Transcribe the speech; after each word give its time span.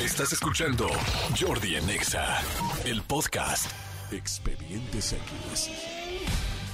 Estás 0.00 0.30
escuchando 0.34 0.88
Jordi 1.40 1.76
en 1.76 1.88
Exa, 1.88 2.26
el 2.84 3.00
podcast 3.00 3.72
Expedientes 4.12 5.14
X. 5.14 5.70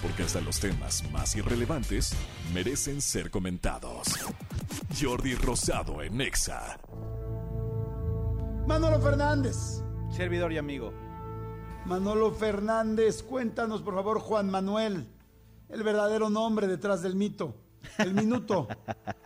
Porque 0.02 0.24
hasta 0.24 0.40
los 0.40 0.58
temas 0.58 1.08
más 1.12 1.36
irrelevantes 1.36 2.16
merecen 2.52 3.00
ser 3.00 3.30
comentados. 3.30 4.08
Jordi 5.00 5.36
Rosado 5.36 6.02
en 6.02 6.20
Exa. 6.20 6.80
Manolo 8.66 9.00
Fernández. 9.00 9.56
Servidor 10.10 10.52
y 10.52 10.58
amigo. 10.58 10.92
Manolo 11.86 12.32
Fernández, 12.32 13.22
cuéntanos 13.22 13.82
por 13.82 13.94
favor, 13.94 14.18
Juan 14.18 14.50
Manuel, 14.50 15.06
el 15.68 15.82
verdadero 15.84 16.28
nombre 16.28 16.66
detrás 16.66 17.02
del 17.02 17.14
mito. 17.14 17.54
El 17.98 18.14
minuto, 18.14 18.68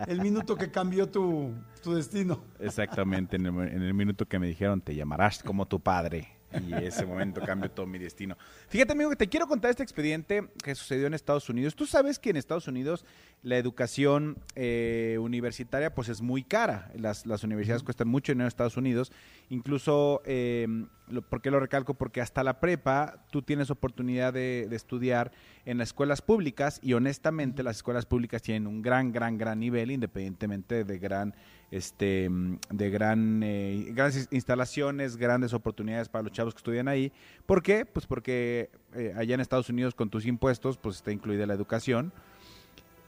el 0.06 0.20
minuto 0.20 0.56
que 0.56 0.70
cambió 0.70 1.08
tu, 1.08 1.54
tu 1.82 1.94
destino. 1.94 2.42
Exactamente, 2.58 3.36
en 3.36 3.46
el, 3.46 3.68
en 3.68 3.82
el 3.82 3.94
minuto 3.94 4.26
que 4.26 4.38
me 4.38 4.46
dijeron 4.46 4.80
te 4.80 4.94
llamarás 4.94 5.42
como 5.42 5.66
tu 5.66 5.80
padre. 5.80 6.35
Y 6.52 6.72
ese 6.74 7.04
momento 7.04 7.40
cambió 7.40 7.70
todo 7.70 7.86
mi 7.86 7.98
destino. 7.98 8.36
Fíjate, 8.68 8.92
amigo, 8.92 9.10
que 9.10 9.16
te 9.16 9.28
quiero 9.28 9.46
contar 9.46 9.70
este 9.70 9.82
expediente 9.82 10.48
que 10.62 10.74
sucedió 10.74 11.06
en 11.06 11.14
Estados 11.14 11.48
Unidos. 11.50 11.74
Tú 11.74 11.86
sabes 11.86 12.18
que 12.18 12.30
en 12.30 12.36
Estados 12.36 12.68
Unidos 12.68 13.04
la 13.42 13.58
educación 13.58 14.38
eh, 14.54 15.18
universitaria 15.20 15.94
pues 15.94 16.08
es 16.08 16.20
muy 16.22 16.42
cara. 16.44 16.90
Las, 16.96 17.26
las 17.26 17.44
universidades 17.44 17.82
cuestan 17.82 18.08
mucho 18.08 18.32
dinero 18.32 18.44
en 18.44 18.48
Estados 18.48 18.76
Unidos. 18.76 19.12
Incluso, 19.50 20.22
eh, 20.24 20.66
lo- 21.08 21.22
¿por 21.22 21.42
qué 21.42 21.50
lo 21.50 21.60
recalco? 21.60 21.94
Porque 21.94 22.20
hasta 22.20 22.42
la 22.42 22.60
prepa 22.60 23.24
tú 23.30 23.42
tienes 23.42 23.70
oportunidad 23.70 24.32
de, 24.32 24.66
de 24.68 24.76
estudiar 24.76 25.32
en 25.64 25.78
las 25.78 25.88
escuelas 25.88 26.22
públicas 26.22 26.78
y 26.82 26.92
honestamente 26.94 27.62
las 27.64 27.76
escuelas 27.76 28.06
públicas 28.06 28.40
tienen 28.42 28.66
un 28.66 28.82
gran, 28.82 29.12
gran, 29.12 29.36
gran 29.36 29.58
nivel 29.60 29.90
independientemente 29.90 30.84
de 30.84 30.98
gran 30.98 31.34
este 31.72 32.30
de 32.70 32.90
gran 32.90 33.42
eh, 33.42 33.86
grandes 33.88 34.28
instalaciones, 34.30 35.16
grandes 35.16 35.52
oportunidades 35.52 36.08
para 36.08 36.22
los 36.22 36.30
chavos 36.36 36.54
que 36.54 36.58
estudian 36.58 36.86
ahí. 36.88 37.12
¿Por 37.46 37.62
qué? 37.62 37.84
Pues 37.86 38.06
porque 38.06 38.70
eh, 38.94 39.12
allá 39.16 39.34
en 39.34 39.40
Estados 39.40 39.68
Unidos 39.70 39.94
con 39.94 40.10
tus 40.10 40.26
impuestos 40.26 40.76
pues 40.78 40.96
está 40.96 41.10
incluida 41.12 41.46
la 41.46 41.54
educación. 41.54 42.12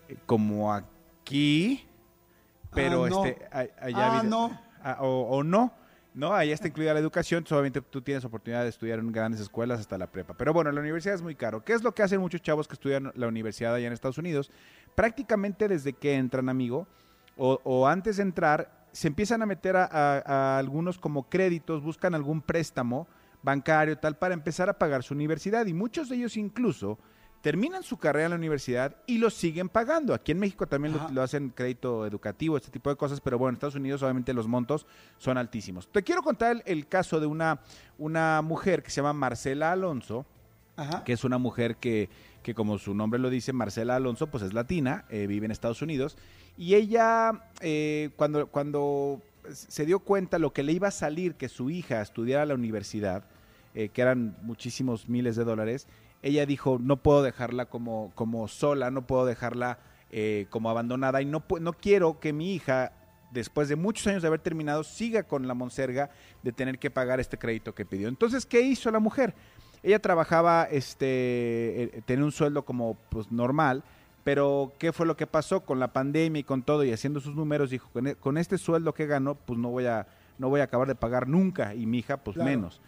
Eh, 0.08 0.16
Como 0.26 0.72
aquí, 0.72 1.84
pero 2.74 3.04
Ah, 3.04 3.08
no. 3.10 3.24
este 3.24 3.44
a- 3.52 3.84
allá 3.84 4.18
Ah, 4.20 4.22
no. 4.22 4.60
Ah, 4.82 4.96
o, 5.00 5.22
o 5.38 5.42
no. 5.44 5.72
No, 6.14 6.34
ahí 6.34 6.50
está 6.50 6.66
incluida 6.66 6.92
la 6.94 7.00
educación, 7.00 7.46
solamente 7.46 7.80
tú 7.80 8.00
tienes 8.02 8.24
oportunidad 8.24 8.62
de 8.64 8.70
estudiar 8.70 8.98
en 8.98 9.12
grandes 9.12 9.40
escuelas 9.40 9.78
hasta 9.78 9.96
la 9.98 10.08
prepa. 10.08 10.34
Pero 10.34 10.52
bueno, 10.52 10.72
la 10.72 10.80
universidad 10.80 11.14
es 11.14 11.22
muy 11.22 11.36
caro. 11.36 11.62
¿Qué 11.62 11.74
es 11.74 11.82
lo 11.84 11.94
que 11.94 12.02
hacen 12.02 12.20
muchos 12.20 12.42
chavos 12.42 12.66
que 12.66 12.74
estudian 12.74 13.12
la 13.14 13.28
universidad 13.28 13.74
allá 13.74 13.86
en 13.86 13.92
Estados 13.92 14.18
Unidos? 14.18 14.50
Prácticamente 14.96 15.68
desde 15.68 15.92
que 15.92 16.14
entran, 16.14 16.48
amigo, 16.48 16.88
o, 17.36 17.60
o 17.62 17.86
antes 17.86 18.16
de 18.16 18.24
entrar, 18.24 18.86
se 18.90 19.06
empiezan 19.06 19.42
a 19.42 19.46
meter 19.46 19.76
a, 19.76 19.84
a- 19.84 20.22
a 20.56 20.58
algunos 20.58 20.98
como 20.98 21.28
créditos, 21.28 21.82
buscan 21.84 22.14
algún 22.16 22.40
préstamo 22.42 23.06
bancario, 23.42 23.98
tal, 23.98 24.16
para 24.16 24.34
empezar 24.34 24.68
a 24.68 24.78
pagar 24.78 25.02
su 25.02 25.14
universidad. 25.14 25.66
Y 25.66 25.74
muchos 25.74 26.08
de 26.08 26.16
ellos 26.16 26.36
incluso 26.36 26.98
terminan 27.40 27.82
su 27.82 27.98
carrera 27.98 28.26
en 28.26 28.30
la 28.30 28.36
universidad 28.36 28.96
y 29.06 29.18
lo 29.18 29.30
siguen 29.30 29.68
pagando. 29.68 30.12
Aquí 30.14 30.32
en 30.32 30.38
México 30.38 30.66
también 30.66 30.96
lo, 31.12 31.22
hacen 31.22 31.50
crédito 31.50 32.04
educativo, 32.06 32.56
este 32.56 32.70
tipo 32.70 32.90
de 32.90 32.96
cosas, 32.96 33.20
pero 33.20 33.38
bueno, 33.38 33.50
en 33.50 33.54
Estados 33.54 33.76
Unidos 33.76 34.02
obviamente 34.02 34.32
los 34.34 34.48
montos 34.48 34.86
son 35.18 35.38
altísimos. 35.38 35.88
Te 35.90 36.02
quiero 36.02 36.22
contar 36.22 36.56
el, 36.56 36.62
el 36.66 36.88
caso 36.88 37.20
de 37.20 37.26
una, 37.26 37.60
una 37.96 38.42
mujer 38.42 38.82
que 38.82 38.90
se 38.90 38.96
llama 38.96 39.12
Marcela 39.12 39.72
Alonso, 39.72 40.26
Ajá. 40.76 41.04
que 41.04 41.12
es 41.12 41.24
una 41.24 41.38
mujer 41.38 41.76
que, 41.76 42.08
que 42.42 42.54
como 42.54 42.78
su 42.78 42.94
nombre 42.94 43.20
lo 43.20 43.30
dice, 43.30 43.52
Marcela 43.52 43.96
Alonso, 43.96 44.28
pues 44.28 44.42
es 44.42 44.52
latina, 44.52 45.04
eh, 45.08 45.26
vive 45.26 45.46
en 45.46 45.52
Estados 45.52 45.82
Unidos, 45.82 46.16
y 46.56 46.74
ella 46.74 47.44
eh, 47.60 48.10
cuando, 48.16 48.48
cuando 48.48 49.22
se 49.52 49.86
dio 49.86 50.00
cuenta 50.00 50.38
lo 50.38 50.52
que 50.52 50.62
le 50.62 50.72
iba 50.72 50.88
a 50.88 50.92
salir 50.92 51.34
que 51.34 51.48
su 51.48 51.70
hija 51.70 52.00
estudiara 52.00 52.46
la 52.46 52.54
universidad, 52.54 53.24
eh, 53.74 53.88
que 53.90 54.02
eran 54.02 54.36
muchísimos 54.42 55.08
miles 55.08 55.36
de 55.36 55.44
dólares, 55.44 55.86
ella 56.22 56.46
dijo, 56.46 56.78
no 56.80 56.96
puedo 57.02 57.22
dejarla 57.22 57.66
como, 57.66 58.12
como 58.14 58.48
sola, 58.48 58.90
no 58.90 59.06
puedo 59.06 59.24
dejarla 59.24 59.78
eh, 60.10 60.46
como 60.50 60.70
abandonada, 60.70 61.22
y 61.22 61.26
no, 61.26 61.44
no 61.60 61.72
quiero 61.72 62.18
que 62.18 62.32
mi 62.32 62.54
hija 62.54 62.92
después 63.30 63.68
de 63.68 63.76
muchos 63.76 64.06
años 64.06 64.22
de 64.22 64.28
haber 64.28 64.40
terminado, 64.40 64.84
siga 64.84 65.22
con 65.22 65.46
la 65.46 65.54
monserga 65.54 66.10
de 66.42 66.52
tener 66.52 66.78
que 66.78 66.90
pagar 66.90 67.20
este 67.20 67.38
crédito 67.38 67.74
que 67.74 67.84
pidió. 67.84 68.08
Entonces, 68.08 68.46
¿qué 68.46 68.60
hizo 68.62 68.90
la 68.90 69.00
mujer? 69.00 69.34
Ella 69.82 70.00
trabajaba, 70.00 70.64
este, 70.64 71.82
eh, 71.82 72.02
tenía 72.04 72.24
un 72.24 72.32
sueldo 72.32 72.64
como 72.64 72.96
pues 73.10 73.30
normal, 73.30 73.84
pero 74.28 74.74
¿qué 74.78 74.92
fue 74.92 75.06
lo 75.06 75.16
que 75.16 75.26
pasó 75.26 75.60
con 75.62 75.80
la 75.80 75.88
pandemia 75.90 76.40
y 76.40 76.44
con 76.44 76.62
todo 76.62 76.84
y 76.84 76.92
haciendo 76.92 77.18
sus 77.18 77.34
números? 77.34 77.70
Dijo, 77.70 77.88
con, 77.90 78.36
e- 78.36 78.40
este 78.42 78.58
sueldo 78.58 78.92
que 78.92 79.06
gano, 79.06 79.34
pues 79.36 79.58
no 79.58 79.70
voy 79.70 79.86
a, 79.86 80.06
no 80.36 80.50
voy 80.50 80.60
a 80.60 80.64
acabar 80.64 80.86
de 80.86 80.94
pagar 80.94 81.26
nunca 81.28 81.74
y 81.74 81.86
mi 81.86 82.00
hija, 82.00 82.18
pues 82.18 82.34
Claro. 82.34 82.50
menos. 82.50 82.78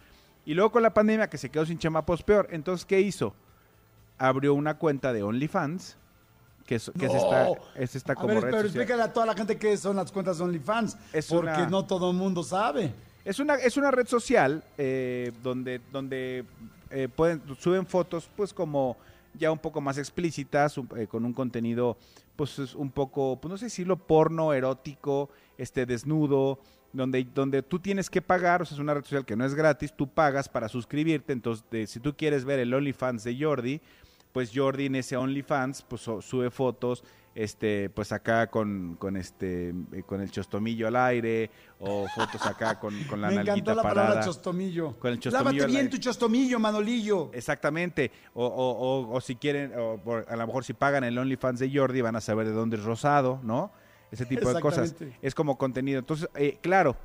Y 0.45 0.53
luego 0.53 0.71
con 0.71 0.83
la 0.83 0.93
pandemia 0.93 1.31
que 1.31 1.39
se 1.39 1.49
quedó 1.49 1.65
sin 1.65 1.79
chama, 1.79 2.05
pues 2.05 2.21
peor. 2.21 2.47
Entonces, 2.51 2.85
¿qué 2.85 3.01
hizo? 3.01 3.33
Abrió 4.19 4.53
una 4.53 4.77
cuenta 4.77 5.13
de 5.13 5.23
OnlyFans, 5.23 5.97
que 6.67 6.75
es, 6.75 6.91
que 6.99 7.07
es 7.07 7.13
esta, 7.15 7.45
No. 7.45 7.53
es 7.73 7.95
esta 7.95 8.13
A 8.13 8.15
como 8.15 8.27
ver, 8.27 8.35
red 8.35 8.51
pero 8.51 8.57
social. 8.57 8.65
explícale 8.83 9.01
a 9.01 9.11
toda 9.11 9.25
la 9.25 9.33
gente 9.33 9.57
qué 9.57 9.75
son 9.77 9.95
las 9.95 10.11
cuentas 10.11 10.39
OnlyFans, 10.39 10.95
Es 11.11 11.27
porque 11.27 11.47
una- 11.49 11.69
no 11.71 11.85
todo 11.87 12.11
el 12.11 12.17
mundo 12.17 12.43
sabe. 12.43 12.93
Es 13.25 13.39
una, 13.39 13.55
es 13.55 13.77
una 13.77 13.89
red 13.89 14.05
social 14.05 14.63
eh, 14.77 15.31
donde, 15.41 15.81
donde 15.91 16.45
eh, 16.91 17.07
pueden, 17.15 17.41
suben 17.59 17.87
fotos 17.87 18.29
pues 18.35 18.53
como 18.53 18.95
ya 19.33 19.51
un 19.51 19.59
poco 19.59 19.81
más 19.81 19.97
explícitas, 19.97 20.77
eh, 20.97 21.07
con 21.07 21.25
un 21.25 21.33
contenido 21.33 21.97
pues 22.35 22.57
es 22.59 22.75
un 22.75 22.89
poco, 22.91 23.39
pues 23.39 23.49
no 23.51 23.57
sé 23.57 23.65
decirlo, 23.65 23.97
porno, 23.97 24.53
erótico, 24.53 25.29
este 25.57 25.85
desnudo, 25.85 26.59
donde, 26.93 27.23
donde 27.35 27.61
tú 27.63 27.79
tienes 27.79 28.09
que 28.09 28.21
pagar, 28.21 28.61
o 28.61 28.65
sea, 28.65 28.75
es 28.75 28.79
una 28.79 28.93
red 28.93 29.03
social 29.03 29.25
que 29.25 29.35
no 29.35 29.45
es 29.45 29.53
gratis, 29.53 29.93
tú 29.95 30.07
pagas 30.07 30.49
para 30.49 30.67
suscribirte, 30.67 31.33
entonces 31.33 31.63
de- 31.69 31.87
si 31.87 31.99
tú 31.99 32.15
quieres 32.15 32.43
ver 32.45 32.59
el 32.59 32.73
OnlyFans 32.73 33.23
de 33.23 33.37
Jordi, 33.39 33.81
pues 34.33 34.51
Jordi 34.53 34.85
en 34.87 34.95
ese 34.95 35.17
OnlyFans 35.17 35.83
pues 35.83 36.01
sube 36.01 36.49
fotos 36.49 37.03
este 37.33 37.89
pues 37.89 38.11
acá 38.11 38.47
con, 38.47 38.95
con 38.99 39.15
este 39.15 39.69
eh, 39.93 40.03
con 40.05 40.19
el 40.21 40.29
chostomillo 40.31 40.87
al 40.87 40.97
aire 40.97 41.49
o 41.79 42.05
fotos 42.13 42.45
acá 42.45 42.77
con, 42.79 42.93
con 43.05 43.21
la 43.21 43.27
Me 43.29 43.35
nalguita 43.35 43.53
encantó 43.53 43.75
la 43.75 43.81
parada. 43.83 44.07
palabra 44.07 44.25
chostomillo. 44.25 44.99
Con 44.99 45.11
el 45.13 45.19
chostomillo 45.19 45.51
Lávate 45.61 45.71
bien 45.71 45.89
tu 45.89 45.97
chostomillo, 45.97 46.59
Manolillo. 46.59 47.31
Exactamente. 47.33 48.11
O, 48.33 48.45
o- 48.45 48.71
o- 49.07 49.13
o 49.15 49.21
si 49.21 49.35
quieren, 49.37 49.71
o 49.77 49.97
por- 50.03 50.25
a 50.27 50.35
lo 50.35 50.45
mejor 50.47 50.63
si 50.65 50.73
pagan 50.73 51.03
el 51.05 51.17
OnlyFans 51.17 51.59
de 51.59 51.71
Jordi 51.73 52.01
van 52.01 52.15
a 52.17 52.21
saber 52.21 52.47
de 52.47 52.53
dónde 52.53 52.75
es 52.77 52.83
rosado, 52.83 53.39
¿no? 53.43 53.71
Ese 54.11 54.25
tipo 54.25 54.53
de 54.53 54.59
cosas. 54.59 54.89
Exactamente. 54.91 55.19
Es 55.25 55.33
como 55.33 55.57
contenido. 55.57 55.99
Entonces, 55.99 56.27
eh, 56.35 56.57
claro, 56.61 56.97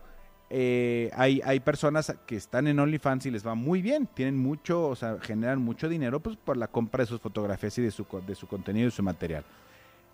eh, 0.51 1.11
hay, 1.15 1.41
hay 1.45 1.61
personas 1.61 2.15
que 2.27 2.37
están 2.37 2.67
en 2.67 2.79
OnlyFans 2.81 3.27
y 3.27 3.31
les 3.31 3.47
va 3.47 3.55
muy 3.55 3.81
bien. 3.81 4.09
Tienen 4.13 4.37
mucho, 4.37 4.89
o 4.89 4.97
sea, 4.97 5.19
generan 5.21 5.61
mucho 5.61 5.89
dinero 5.89 6.19
pues 6.21 6.37
por 6.37 6.57
la 6.57 6.67
compra 6.69 7.05
de 7.05 7.09
sus 7.09 7.21
fotografías 7.21 7.79
y 7.79 7.83
de 7.83 7.91
su, 7.93 8.05
co- 8.07 8.21
de 8.21 8.35
su 8.35 8.47
contenido 8.49 8.89
y 8.89 8.91
su 8.91 9.03
material. 9.05 9.45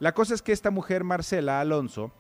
La 0.03 0.13
cosa 0.13 0.35
es 0.35 0.43
que 0.43 0.51
esta 0.51 0.73
mujer, 0.73 1.05
Marcela 1.05 1.61
Alonso, 1.61 2.11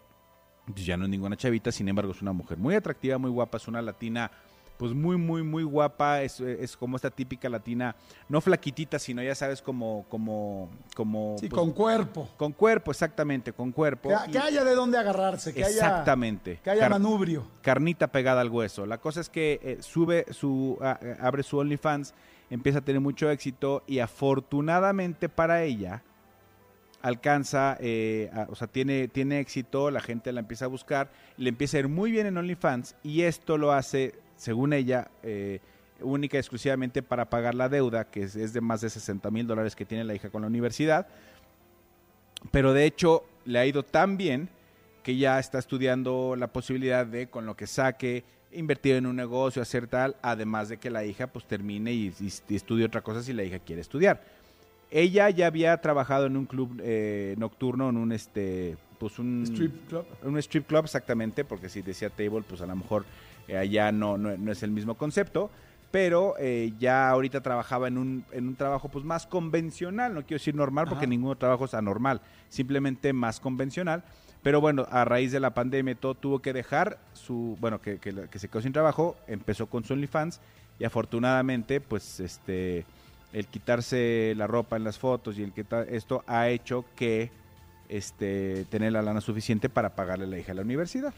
pues 0.66 0.87
ya 0.87 0.97
no 0.97 1.03
es 1.03 1.10
ninguna 1.10 1.37
chavita, 1.37 1.72
sin 1.72 1.88
embargo 1.88 2.12
es 2.12 2.22
una 2.22 2.32
mujer 2.32 2.56
muy 2.56 2.76
atractiva, 2.76 3.19
muy 3.19 3.28
guapa, 3.28 3.56
es 3.56 3.66
una 3.66 3.82
latina 3.82 4.31
pues 4.76 4.93
muy, 4.94 5.16
muy, 5.16 5.43
muy 5.43 5.65
guapa, 5.65 6.22
es, 6.22 6.38
es 6.41 6.76
como 6.76 6.94
esta 6.94 7.10
típica 7.10 7.48
latina, 7.48 7.97
no 8.28 8.41
flaquitita, 8.41 9.00
sino 9.00 9.21
ya 9.21 9.34
sabes, 9.34 9.60
como, 9.62 10.06
como, 10.09 10.71
como... 10.97 11.37
Sí, 11.41 11.48
pues, 11.48 11.59
con 11.60 11.72
cuerpo. 11.72 12.28
con 12.37 12.53
cuerpo, 12.53 12.92
exactamente, 12.92 13.53
con 13.53 13.72
cuerpo. 13.72 14.09
Que, 14.10 14.31
Y- 14.31 14.32
que 14.32 14.38
haya 14.38 14.62
de 14.65 14.75
dónde 14.76 14.98
agarrarse, 14.98 15.53
que 15.53 15.65
haya, 15.65 15.75
exactamente. 15.75 16.60
que 16.62 16.71
haya 16.71 16.82
Car- 16.82 16.91
manubrio. 16.92 17.44
carnita 17.62 18.09
pegada 18.12 18.41
al 18.41 18.48
hueso. 18.48 18.87
La 18.87 18.98
cosa 18.98 19.21
es 19.21 19.28
que 19.28 19.60
eh, 19.62 19.78
sube 19.82 20.25
su, 20.31 20.78
a- 20.81 20.98
abre 21.21 21.42
su 21.44 21.59
OnlyFans, 21.59 22.15
empieza 22.50 22.78
a 22.78 22.82
tener 22.82 23.00
mucho 23.00 23.28
éxito 23.31 23.82
y 23.88 23.98
afortunadamente 24.00 25.28
para 25.28 25.62
ella 25.62 26.03
alcanza, 27.03 27.77
eh, 27.81 28.31
o 28.49 28.55
sea, 28.55 28.69
tiene, 28.69 29.09
tiene 29.09 29.41
éxito, 29.41 29.91
la 29.91 30.01
gente 30.01 30.33
la 30.33 30.41
empieza 30.41 30.67
a 30.67 30.69
buscar, 30.69 31.11
le 31.37 31.49
empieza 31.49 31.77
a 31.77 31.81
ir 31.81 31.89
muy 31.89 32.13
bien 32.13 32.27
en 32.27 32.39
OnlyFans 32.39 32.95
y 33.03 33.23
esto 33.23 33.59
lo 33.59 33.72
hace, 33.72 34.15
según 34.37 34.72
ella, 34.72 35.10
eh, 35.25 35.59
única 36.01 36.37
y 36.37 36.41
exclusivamente 36.41 37.03
para 37.03 37.28
pagar 37.28 37.54
la 37.54 37.69
deuda, 37.69 38.04
que 38.04 38.22
es, 38.22 38.53
de 38.53 38.60
más 38.60 38.81
de 38.81 38.91
60 38.91 39.31
mil 39.31 39.47
dólares 39.47 39.77
que 39.77 39.84
tiene 39.84 40.04
la 40.04 40.15
hija 40.15 40.31
con 40.31 40.43
la 40.43 40.49
universidad. 40.49 41.07
Pero 42.51 42.72
de 42.72 42.87
hecho 42.87 43.25
le 43.45 43.59
ha 43.59 43.66
ido 43.66 43.83
tan 43.83 44.16
bien 44.16 44.48
que 45.03 45.16
ya 45.16 45.39
está 45.41 45.59
estudiando 45.59 46.37
la 46.37 46.48
posibilidad 46.48 47.05
de, 47.05 47.27
con 47.28 47.47
lo 47.47 47.57
que 47.57 47.66
saque, 47.66 48.25
invertir 48.53 48.97
en 48.97 49.07
un 49.07 49.16
negocio, 49.16 49.63
hacer 49.63 49.89
tal, 49.89 50.16
además 50.22 50.69
de 50.69 50.77
que 50.77 50.91
la 50.91 51.05
hija 51.05 51.27
pues 51.27 51.47
termine 51.47 51.93
y 51.93 52.13
estudie 52.48 52.84
otra 52.84 53.01
cosa 53.01 53.22
si 53.22 53.33
la 53.33 53.43
hija 53.43 53.59
quiere 53.59 53.81
estudiar. 53.81 54.22
Ella 54.94 55.30
ya 55.30 55.47
había 55.47 55.80
trabajado 55.80 56.27
en 56.27 56.36
un 56.36 56.44
club 56.44 56.78
eh, 56.84 57.34
nocturno, 57.39 57.89
en 57.89 57.97
un 57.97 58.12
este, 58.12 58.77
pues 58.98 59.18
un 59.18 59.42
Strip 59.44 59.89
club. 59.89 60.04
un 60.22 60.39
strip 60.39 60.66
club 60.66 60.84
exactamente, 60.84 61.44
porque 61.44 61.68
si 61.71 61.80
decía 61.80 62.10
table, 62.10 62.42
pues 62.47 62.60
a 62.60 62.66
lo 62.66 62.77
mejor 62.77 63.06
eh, 63.48 63.56
allá 63.56 63.91
no, 63.91 64.18
no, 64.18 64.36
no 64.36 64.53
es 64.53 64.62
el 64.62 64.71
mismo 64.71 64.94
concepto, 64.94 65.50
pero 65.91 66.34
eh, 66.39 66.72
ya 66.78 67.09
ahorita 67.09 67.41
trabajaba 67.41 67.89
en 67.89 67.97
un, 67.97 68.24
en 68.33 68.48
un 68.48 68.54
trabajo 68.54 68.91
pues 68.91 69.04
más 69.04 69.27
convencional, 69.27 70.12
no 70.15 70.21
quiero 70.22 70.39
decir 70.39 70.54
normal 70.54 70.86
porque 70.89 71.06
ningún 71.06 71.36
trabajo 71.38 71.65
es 71.65 71.72
anormal, 71.74 72.21
simplemente 72.50 73.12
más 73.15 73.41
convencional, 73.41 74.04
Pero 74.42 74.60
bueno, 74.60 74.86
a 74.91 75.04
raíz 75.04 75.30
de 75.33 75.38
la 75.41 75.54
pandemia 75.54 75.95
todo 75.95 76.15
tuvo 76.15 76.41
que 76.42 76.53
dejar 76.53 76.98
su, 77.12 77.56
bueno, 77.60 77.80
que, 77.80 77.98
que, 77.98 78.28
que 78.28 78.38
se 78.38 78.48
quedó 78.48 78.60
sin 78.60 78.72
trabajo, 78.72 79.16
empezó 79.27 79.66
con 79.68 79.84
su 79.84 79.92
OnlyFans 79.92 80.41
y 80.78 80.84
afortunadamente, 80.84 81.80
pues 81.80 82.18
este, 82.21 82.84
el 83.33 83.47
quitarse 83.47 84.34
la 84.37 84.47
ropa 84.47 84.77
en 84.77 84.84
las 84.84 84.99
fotos 84.99 85.39
y 85.39 85.43
el 85.43 85.53
que 85.53 85.65
esto 85.89 86.23
ha 86.27 86.49
hecho 86.49 86.84
que 86.97 87.31
este, 87.89 88.65
tener 88.71 88.93
la 88.93 89.03
lana 89.03 89.21
suficiente 89.21 89.69
para 89.69 89.95
pagarle 89.95 90.25
a 90.25 90.29
la 90.29 90.39
hija 90.39 90.53
a 90.53 90.55
la 90.55 90.63
universidad. 90.63 91.13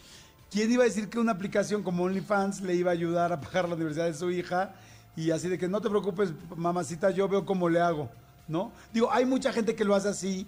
¿Quién 0.51 0.71
iba 0.71 0.85
a 0.85 0.87
decir 0.87 1.09
que 1.09 1.19
una 1.19 1.33
aplicación 1.33 1.83
como 1.83 2.05
OnlyFans 2.05 2.61
le 2.61 2.75
iba 2.75 2.91
a 2.91 2.95
ayudar 2.95 3.33
a 3.33 3.41
pagar 3.41 3.69
la 3.69 3.75
universidad 3.75 4.07
de 4.07 4.15
su 4.15 4.31
hija? 4.31 4.75
Y 5.17 5.31
así 5.31 5.49
de 5.49 5.59
que 5.59 5.69
no 5.69 5.81
te 5.81 5.89
preocupes, 5.89 6.33
mamacita, 6.57 7.11
yo 7.11 7.29
veo 7.29 7.45
cómo 7.45 7.69
le 7.69 7.81
hago, 7.81 8.09
¿no? 8.49 8.73
Digo, 8.93 9.11
hay 9.13 9.25
mucha 9.25 9.53
gente 9.53 9.75
que 9.75 9.85
lo 9.85 9.95
hace 9.95 10.09
así, 10.09 10.47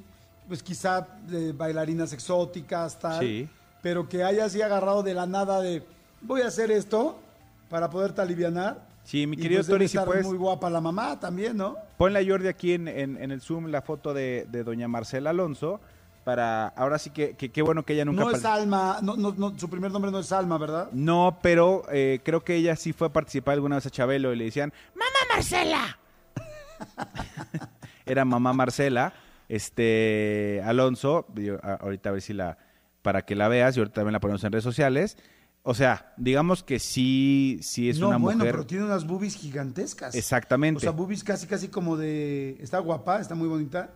pues 0.49 0.63
quizá 0.63 1.07
de 1.27 1.53
bailarinas 1.53 2.13
exóticas, 2.13 2.99
tal. 2.99 3.21
Sí. 3.21 3.49
Pero 3.83 4.09
que 4.09 4.25
haya 4.25 4.45
así 4.45 4.63
agarrado 4.63 5.03
de 5.03 5.15
la 5.15 5.27
nada 5.27 5.61
de, 5.61 5.85
voy 6.23 6.43
a 6.43 6.49
hacer 6.49 6.71
esto 6.71 7.19
para 7.69 7.91
poderte 7.91 8.21
alivianar. 8.21 8.85
Sí, 9.07 9.25
mi 9.29 9.37
querido 9.37 9.63
pues 9.63 9.69
Tony, 9.69 9.87
si 9.87 10.27
muy 10.27 10.37
guapa 10.37 10.69
la 10.69 10.81
mamá 10.81 11.21
también, 11.21 11.57
¿no? 11.57 11.77
Ponle 11.97 12.19
a 12.19 12.27
Jordi 12.27 12.49
aquí 12.49 12.73
en, 12.73 12.89
en, 12.89 13.31
el 13.31 13.41
Zoom 13.41 13.67
la 13.67 13.81
foto 13.81 14.13
de, 14.13 14.49
de 14.51 14.65
doña 14.65 14.89
Marcela 14.89 15.31
Alonso 15.31 15.81
para 16.25 16.67
ahora 16.67 16.99
sí 16.99 17.11
que 17.11 17.37
qué 17.37 17.63
bueno 17.63 17.85
que 17.85 17.93
ella 17.93 18.05
nunca 18.05 18.25
no 18.25 18.31
es 18.33 18.45
Alma 18.45 18.99
no, 19.01 19.15
no, 19.15 19.57
su 19.57 19.71
primer 19.71 19.93
nombre 19.93 20.11
no 20.11 20.19
es 20.19 20.33
Alma 20.33 20.59
verdad 20.59 20.89
no 20.91 21.39
pero 21.41 21.85
eh, 21.93 22.19
creo 22.25 22.43
que 22.43 22.57
ella 22.57 22.75
sí 22.75 22.93
fue 22.93 23.07
a 23.07 23.13
participar 23.13 23.55
alguna 23.55 23.77
vez 23.77 23.87
a 23.87 23.91
Chabelo 23.91 24.33
y 24.33 24.37
le 24.37 24.47
decían 24.47 24.73
mamá 24.97 25.07
Marcela 25.33 25.99
era 28.07 28.25
mamá 28.25 28.53
Marcela 28.55 29.13
este 29.49 30.61
Alonso 30.65 31.29
ahorita 31.63 32.09
a 32.09 32.13
ver 32.13 32.23
si 32.23 32.33
la 32.33 32.59
para 33.03 33.23
que 33.23 33.37
la 33.37 33.47
veas 33.47 33.77
y 33.77 33.79
ahorita 33.79 33.95
también 33.95 34.15
la 34.15 34.21
ponemos 34.21 34.43
en 34.43 34.51
redes 34.51 34.65
sociales 34.65 35.17
o 35.69 35.75
sea, 35.75 36.15
digamos 36.17 36.63
que 36.63 36.79
sí, 36.79 37.59
sí 37.61 37.91
es 37.91 37.99
una 37.99 38.19
mujer. 38.19 38.37
bueno, 38.39 38.51
pero 38.51 38.67
tiene 38.67 38.85
unas 38.85 39.07
boobies 39.07 39.35
gigantescas. 39.35 40.15
Exactamente. 40.15 40.79
O 40.79 40.81
sea, 40.81 40.93
boobies 40.93 41.25
casi, 41.25 41.47
casi 41.47 41.69
como 41.69 41.97
de. 41.97 42.57
Está 42.61 42.79
guapa, 42.79 43.21
está 43.21 43.35
muy 43.35 43.49
bonita 43.49 43.91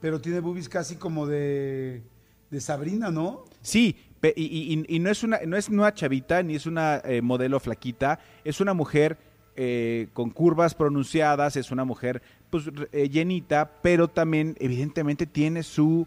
pero 0.00 0.20
tiene 0.20 0.40
boobies 0.40 0.68
casi 0.68 0.96
como 0.96 1.26
de, 1.26 2.02
de 2.50 2.60
Sabrina, 2.60 3.10
¿no? 3.10 3.44
Sí, 3.60 3.96
y, 4.36 4.98
no 4.98 5.10
es 5.10 5.22
una 5.22 5.40
no 5.46 5.56
es 5.56 5.68
una 5.68 5.92
chavita 5.94 6.42
ni 6.42 6.56
es 6.56 6.66
una 6.66 7.00
eh, 7.04 7.22
modelo 7.22 7.60
flaquita, 7.60 8.18
es 8.44 8.60
una 8.60 8.74
mujer 8.74 9.18
eh, 9.54 10.08
con 10.12 10.30
curvas 10.30 10.74
pronunciadas, 10.74 11.56
es 11.56 11.70
una 11.70 11.84
mujer 11.84 12.22
pues 12.50 12.64
eh, 12.92 13.08
llenita, 13.08 13.70
pero 13.82 14.08
también 14.08 14.56
evidentemente 14.60 15.26
tiene 15.26 15.62
su 15.62 16.06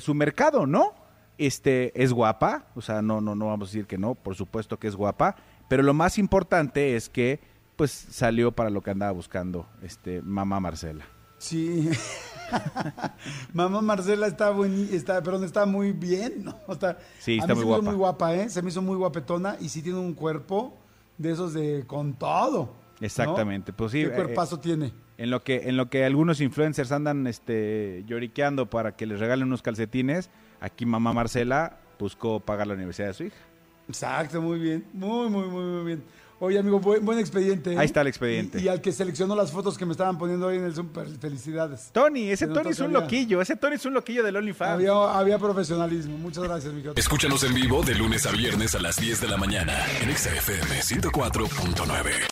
su 0.00 0.14
mercado, 0.14 0.66
¿no? 0.66 0.92
Este 1.46 1.92
es 2.02 2.12
guapa, 2.12 2.66
o 2.74 2.80
sea, 2.80 3.02
no 3.02 3.20
no 3.20 3.34
no 3.34 3.46
vamos 3.46 3.68
a 3.68 3.72
decir 3.72 3.86
que 3.86 3.98
no, 3.98 4.14
por 4.14 4.34
supuesto 4.34 4.78
que 4.78 4.88
es 4.88 4.96
guapa, 4.96 5.36
pero 5.68 5.82
lo 5.82 5.94
más 5.94 6.18
importante 6.18 6.96
es 6.96 7.08
que 7.08 7.40
pues 7.76 7.90
salió 7.90 8.52
para 8.52 8.70
lo 8.70 8.80
que 8.82 8.90
andaba 8.90 9.12
buscando 9.12 9.66
este 9.82 10.22
mamá 10.22 10.60
Marcela. 10.60 11.04
Sí. 11.38 11.90
Mamá 13.52 13.82
Marcela 13.82 14.28
está 14.28 14.50
buen, 14.50 14.88
está, 14.92 15.20
perdón, 15.22 15.42
está 15.42 15.66
muy 15.66 15.90
bien, 15.90 16.44
¿no? 16.44 16.56
sí, 17.18 17.38
está 17.38 17.54
muy 17.54 17.64
guapa. 17.64 17.82
muy 17.82 17.94
guapa, 17.94 18.34
¿eh? 18.34 18.48
Se 18.48 18.62
me 18.62 18.68
hizo 18.68 18.80
muy 18.80 18.96
guapetona 18.96 19.56
y 19.60 19.68
sí 19.68 19.82
tiene 19.82 19.98
un 19.98 20.14
cuerpo 20.14 20.78
de 21.18 21.32
esos 21.32 21.52
de 21.52 21.84
con 21.86 22.14
todo. 22.14 22.74
Exactamente, 23.00 23.72
pues 23.72 23.90
sí. 23.90 24.04
¿Qué 24.04 24.10
cuerpazo 24.10 24.56
eh, 24.56 24.60
tiene? 24.62 24.92
En 25.18 25.30
lo 25.30 25.42
que 25.42 25.68
en 25.68 25.76
lo 25.76 25.90
que 25.90 26.04
algunos 26.04 26.40
influencers 26.40 26.92
andan 26.92 27.26
este 27.26 28.04
lloriqueando 28.06 28.70
para 28.70 28.94
que 28.94 29.06
les 29.06 29.18
regalen 29.18 29.48
unos 29.48 29.62
calcetines, 29.62 30.30
aquí 30.62 30.86
mamá 30.86 31.12
Marcela 31.12 31.76
buscó 31.98 32.40
pagar 32.40 32.66
la 32.66 32.74
universidad 32.74 33.08
de 33.08 33.14
su 33.14 33.24
hija. 33.24 33.36
Exacto, 33.88 34.40
muy 34.40 34.58
bien. 34.58 34.84
Muy 34.92 35.28
muy 35.28 35.48
muy 35.48 35.64
muy 35.64 35.84
bien. 35.84 36.04
Oye, 36.38 36.58
amigo, 36.58 36.80
buen, 36.80 37.20
expediente. 37.20 37.72
¿eh? 37.72 37.78
Ahí 37.78 37.86
está 37.86 38.00
el 38.00 38.08
expediente. 38.08 38.60
Y, 38.60 38.66
al 38.66 38.80
que 38.80 38.90
seleccionó 38.90 39.36
las 39.36 39.52
fotos 39.52 39.78
que 39.78 39.86
me 39.86 39.92
estaban 39.92 40.18
poniendo 40.18 40.48
hoy 40.48 40.56
en 40.56 40.64
el 40.64 40.74
Zoom, 40.74 40.88
felicidades. 41.20 41.90
Tony, 41.92 42.30
ese 42.30 42.48
Tony 42.48 42.70
es 42.70 42.80
un 42.80 42.92
loquillo. 42.92 43.40
Ese 43.40 43.54
Tony 43.54 43.76
es 43.76 43.86
un 43.86 43.94
loquillo 43.94 44.24
del 44.24 44.34
OnlyFans. 44.34 44.72
Había, 44.72 44.92
había 44.92 45.38
profesionalismo. 45.38 46.18
Muchas 46.18 46.42
gracias, 46.42 46.74
Miguel. 46.74 46.94
Escúchanos 46.96 47.44
en 47.44 47.54
vivo 47.54 47.84
de 47.84 47.94
lunes 47.94 48.26
a 48.26 48.32
viernes 48.32 48.74
a 48.74 48.80
las 48.80 48.96
10 48.96 49.20
de 49.20 49.28
la 49.28 49.36
mañana 49.36 49.72
en 50.00 50.16
XFM 50.16 50.80
104.9. 50.80 52.31